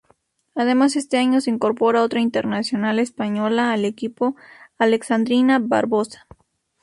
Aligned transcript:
Además 0.55 0.95
este 0.95 1.19
año 1.19 1.39
se 1.41 1.51
incorpora 1.51 2.01
otra 2.01 2.21
internacional 2.21 2.97
española 2.97 3.71
al 3.71 3.85
equipo, 3.85 4.35
Alexandrina 4.79 5.59
Barbosa. 5.59 6.25